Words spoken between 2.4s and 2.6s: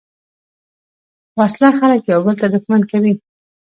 ته